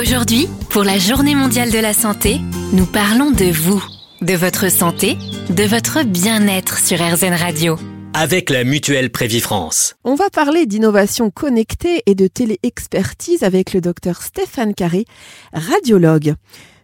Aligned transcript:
Aujourd'hui, 0.00 0.46
pour 0.72 0.82
la 0.82 0.96
Journée 0.96 1.34
mondiale 1.34 1.68
de 1.70 1.78
la 1.78 1.92
santé, 1.92 2.40
nous 2.72 2.86
parlons 2.86 3.30
de 3.30 3.52
vous, 3.52 3.84
de 4.22 4.32
votre 4.32 4.70
santé, 4.70 5.16
de 5.52 5.64
votre 5.68 6.08
bien-être 6.08 6.78
sur 6.78 6.96
RZN 6.96 7.34
Radio. 7.34 7.76
Avec 8.16 8.48
la 8.48 8.64
mutuelle 8.64 9.10
Prévifrance. 9.10 9.96
On 10.02 10.14
va 10.14 10.30
parler 10.32 10.64
d'innovation 10.64 11.28
connectée 11.28 12.00
et 12.06 12.14
de 12.14 12.28
téléexpertise 12.28 13.42
avec 13.42 13.74
le 13.74 13.82
docteur 13.82 14.22
Stéphane 14.22 14.72
Carré, 14.72 15.04
radiologue. 15.52 16.32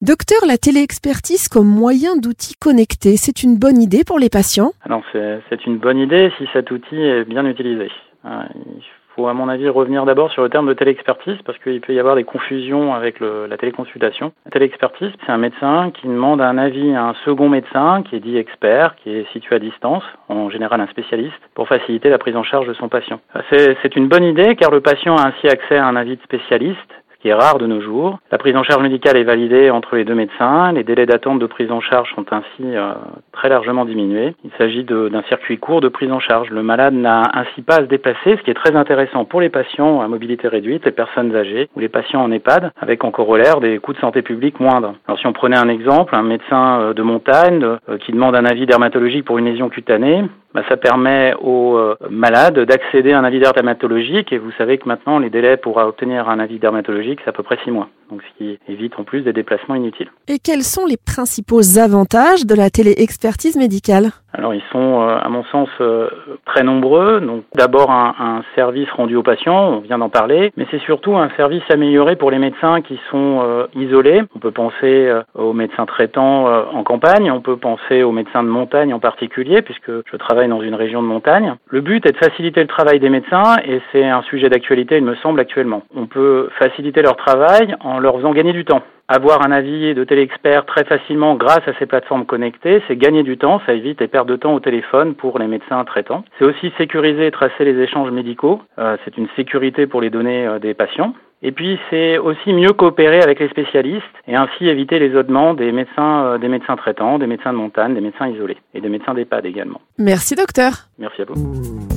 Docteur, 0.00 0.46
la 0.48 0.56
téléexpertise 0.56 1.48
comme 1.48 1.68
moyen 1.68 2.16
d'outil 2.16 2.54
connecté, 2.54 3.18
c'est 3.18 3.42
une 3.42 3.58
bonne 3.58 3.76
idée 3.76 4.04
pour 4.04 4.18
les 4.18 4.30
patients? 4.30 4.72
Alors 4.86 5.04
c'est 5.12 5.66
une 5.66 5.76
bonne 5.76 5.98
idée 5.98 6.32
si 6.38 6.44
cet 6.54 6.70
outil 6.70 6.96
est 6.96 7.24
bien 7.24 7.44
utilisé. 7.44 7.90
Euh, 8.24 8.44
il 8.56 8.82
faut 9.14 9.28
à 9.28 9.34
mon 9.34 9.48
avis 9.48 9.68
revenir 9.68 10.04
d'abord 10.04 10.30
sur 10.32 10.42
le 10.42 10.48
terme 10.48 10.66
de 10.66 10.74
téléexpertise 10.74 11.38
parce 11.44 11.58
qu'il 11.58 11.80
peut 11.80 11.92
y 11.92 12.00
avoir 12.00 12.16
des 12.16 12.24
confusions 12.24 12.94
avec 12.94 13.20
la 13.20 13.56
téléconsultation. 13.56 14.32
La 14.44 14.50
téléexpertise, 14.50 15.10
c'est 15.24 15.32
un 15.32 15.38
médecin 15.38 15.90
qui 15.90 16.06
demande 16.06 16.40
un 16.40 16.58
avis 16.58 16.94
à 16.94 17.04
un 17.04 17.14
second 17.24 17.48
médecin 17.48 18.02
qui 18.02 18.16
est 18.16 18.20
dit 18.20 18.36
expert, 18.36 18.94
qui 18.96 19.10
est 19.10 19.30
situé 19.32 19.56
à 19.56 19.58
distance, 19.58 20.04
en 20.28 20.50
général 20.50 20.80
un 20.80 20.86
spécialiste, 20.88 21.40
pour 21.54 21.68
faciliter 21.68 22.08
la 22.08 22.18
prise 22.18 22.36
en 22.36 22.42
charge 22.42 22.66
de 22.66 22.74
son 22.74 22.88
patient. 22.88 23.20
C'est 23.50 23.96
une 23.96 24.08
bonne 24.08 24.24
idée 24.24 24.56
car 24.56 24.70
le 24.70 24.80
patient 24.80 25.16
a 25.16 25.28
ainsi 25.28 25.48
accès 25.48 25.76
à 25.76 25.86
un 25.86 25.96
avis 25.96 26.16
de 26.16 26.22
spécialiste 26.22 26.78
qui 27.22 27.28
est 27.28 27.34
rare 27.34 27.58
de 27.58 27.66
nos 27.66 27.80
jours. 27.80 28.18
La 28.32 28.38
prise 28.38 28.56
en 28.56 28.64
charge 28.64 28.82
médicale 28.82 29.16
est 29.16 29.22
validée 29.22 29.70
entre 29.70 29.94
les 29.94 30.04
deux 30.04 30.14
médecins. 30.14 30.72
Les 30.72 30.82
délais 30.82 31.06
d'attente 31.06 31.38
de 31.38 31.46
prise 31.46 31.70
en 31.70 31.80
charge 31.80 32.12
sont 32.14 32.26
ainsi 32.32 32.62
euh, 32.62 32.92
très 33.30 33.48
largement 33.48 33.84
diminués. 33.84 34.34
Il 34.44 34.50
s'agit 34.58 34.82
d'un 34.82 35.22
circuit 35.28 35.58
court 35.58 35.80
de 35.80 35.88
prise 35.88 36.10
en 36.10 36.18
charge. 36.18 36.50
Le 36.50 36.64
malade 36.64 36.94
n'a 36.94 37.30
ainsi 37.32 37.62
pas 37.62 37.76
à 37.76 37.80
se 37.82 37.86
déplacer, 37.86 38.36
ce 38.36 38.42
qui 38.42 38.50
est 38.50 38.54
très 38.54 38.74
intéressant 38.74 39.24
pour 39.24 39.40
les 39.40 39.50
patients 39.50 40.00
à 40.00 40.08
mobilité 40.08 40.48
réduite, 40.48 40.84
les 40.84 40.90
personnes 40.90 41.34
âgées 41.36 41.68
ou 41.76 41.80
les 41.80 41.88
patients 41.88 42.22
en 42.22 42.32
EHPAD, 42.32 42.72
avec 42.80 43.04
en 43.04 43.12
corollaire 43.12 43.60
des 43.60 43.78
coûts 43.78 43.92
de 43.92 43.98
santé 43.98 44.22
publique 44.22 44.58
moindres. 44.58 44.94
Alors 45.06 45.18
si 45.20 45.26
on 45.28 45.32
prenait 45.32 45.56
un 45.58 45.68
exemple, 45.68 46.16
un 46.16 46.24
médecin 46.24 46.80
euh, 46.80 46.92
de 46.92 47.02
montagne 47.02 47.64
euh, 47.64 47.98
qui 47.98 48.10
demande 48.10 48.34
un 48.34 48.44
avis 48.44 48.66
dermatologique 48.66 49.24
pour 49.24 49.38
une 49.38 49.44
lésion 49.44 49.68
cutanée, 49.68 50.24
bah, 50.54 50.62
ça 50.68 50.76
permet 50.76 51.34
aux 51.40 51.76
euh, 51.76 51.96
malades 52.10 52.58
d'accéder 52.60 53.12
à 53.12 53.18
un 53.18 53.24
avis 53.24 53.40
dermatologique 53.40 54.32
et 54.32 54.38
vous 54.38 54.52
savez 54.52 54.78
que 54.78 54.88
maintenant 54.88 55.18
les 55.18 55.30
délais 55.30 55.56
pour 55.56 55.76
obtenir 55.78 56.28
un 56.28 56.38
avis 56.38 56.58
dermatologique 56.58 57.20
c'est 57.24 57.30
à 57.30 57.32
peu 57.32 57.42
près 57.42 57.58
six 57.64 57.70
mois, 57.70 57.88
donc 58.12 58.22
ce 58.22 58.38
qui 58.38 58.58
évite 58.68 58.92
en 58.98 59.04
plus 59.04 59.22
des 59.22 59.32
déplacements 59.32 59.74
inutiles. 59.74 60.10
Et 60.28 60.38
quels 60.38 60.62
sont 60.62 60.84
les 60.84 60.98
principaux 60.98 61.78
avantages 61.78 62.44
de 62.44 62.54
la 62.54 62.68
téléexpertise 62.68 63.56
médicale? 63.56 64.10
Alors 64.34 64.54
ils 64.54 64.62
sont, 64.70 65.02
euh, 65.02 65.18
à 65.20 65.28
mon 65.28 65.44
sens, 65.44 65.68
euh, 65.80 66.08
très 66.46 66.62
nombreux. 66.62 67.20
Donc 67.20 67.44
d'abord 67.54 67.90
un, 67.90 68.14
un, 68.18 68.42
service 68.54 68.90
rendu 68.90 69.16
aux 69.16 69.22
patients, 69.22 69.74
on 69.74 69.80
vient 69.80 69.98
d'en 69.98 70.08
parler, 70.08 70.52
mais 70.56 70.66
c'est 70.70 70.80
surtout 70.80 71.16
un 71.16 71.30
service 71.36 71.62
amélioré 71.70 72.16
pour 72.16 72.30
les 72.30 72.38
médecins 72.38 72.80
qui 72.80 72.98
sont 73.10 73.40
euh, 73.42 73.66
isolés. 73.74 74.22
On 74.34 74.38
peut 74.38 74.50
penser 74.50 75.10
aux 75.34 75.52
médecins 75.52 75.86
traitants 75.86 76.46
en 76.46 76.82
campagne, 76.82 77.30
on 77.30 77.40
peut 77.40 77.56
penser 77.56 78.02
aux 78.02 78.12
médecins 78.12 78.42
de 78.42 78.48
montagne 78.48 78.92
en 78.94 79.00
particulier, 79.00 79.62
puisque 79.62 79.90
je 79.90 80.16
travaille 80.16 80.48
dans 80.48 80.62
une 80.62 80.74
région 80.74 81.02
de 81.02 81.06
montagne. 81.06 81.54
Le 81.68 81.80
but 81.80 82.04
est 82.06 82.12
de 82.12 82.16
faciliter 82.16 82.60
le 82.60 82.66
travail 82.66 83.00
des 83.00 83.08
médecins 83.08 83.56
et 83.64 83.80
c'est 83.92 84.04
un 84.04 84.22
sujet 84.22 84.48
d'actualité, 84.48 84.96
il 84.96 85.04
me 85.04 85.14
semble, 85.16 85.40
actuellement. 85.40 85.82
On 85.94 86.06
peut 86.06 86.48
faciliter 86.58 87.02
leur 87.02 87.16
travail 87.16 87.74
en 87.80 87.98
leur 88.02 88.16
faisant 88.16 88.32
gagner 88.32 88.52
du 88.52 88.64
temps. 88.64 88.82
Avoir 89.08 89.44
un 89.44 89.52
avis 89.52 89.94
de 89.94 90.04
téléexpert 90.04 90.64
très 90.64 90.84
facilement 90.84 91.34
grâce 91.34 91.66
à 91.66 91.72
ces 91.78 91.86
plateformes 91.86 92.24
connectées, 92.24 92.82
c'est 92.88 92.96
gagner 92.96 93.22
du 93.22 93.36
temps, 93.36 93.60
ça 93.66 93.74
évite 93.74 94.00
les 94.00 94.08
pertes 94.08 94.28
de 94.28 94.36
temps 94.36 94.54
au 94.54 94.60
téléphone 94.60 95.14
pour 95.14 95.38
les 95.38 95.46
médecins 95.46 95.84
traitants. 95.84 96.24
C'est 96.38 96.44
aussi 96.44 96.72
sécuriser 96.78 97.26
et 97.26 97.30
tracer 97.30 97.64
les 97.64 97.78
échanges 97.80 98.10
médicaux, 98.10 98.62
euh, 98.78 98.96
c'est 99.04 99.16
une 99.18 99.28
sécurité 99.36 99.86
pour 99.86 100.00
les 100.00 100.10
données 100.10 100.46
euh, 100.46 100.58
des 100.58 100.74
patients. 100.74 101.14
Et 101.44 101.50
puis 101.50 101.78
c'est 101.90 102.18
aussi 102.18 102.52
mieux 102.52 102.72
coopérer 102.72 103.20
avec 103.20 103.40
les 103.40 103.48
spécialistes 103.48 104.04
et 104.28 104.36
ainsi 104.36 104.68
éviter 104.68 105.00
les 105.00 105.14
odements 105.16 105.54
des 105.54 105.72
médecins, 105.72 106.24
euh, 106.24 106.38
des 106.38 106.48
médecins 106.48 106.76
traitants, 106.76 107.18
des 107.18 107.26
médecins 107.26 107.52
de 107.52 107.58
montagne, 107.58 107.94
des 107.94 108.00
médecins 108.00 108.28
isolés 108.28 108.58
et 108.74 108.80
des 108.80 108.88
médecins 108.88 109.12
d'EHPAD 109.12 109.44
également. 109.44 109.80
Merci 109.98 110.36
docteur. 110.36 110.72
Merci 110.98 111.22
à 111.22 111.24
vous. 111.24 111.34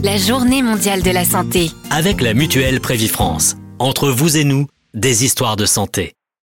La 0.04 0.18
journée 0.18 0.64
mondiale 0.64 1.04
de 1.04 1.14
la 1.14 1.24
santé. 1.24 1.70
Avec 1.96 2.22
la 2.22 2.34
mutuelle 2.34 2.82
Prévifrance. 2.82 3.56
Entre 3.78 4.08
vous 4.08 4.38
et 4.38 4.46
nous, 4.46 4.66
des 4.96 5.26
histoires 5.26 5.58
de 5.58 5.66
santé. 5.66 6.14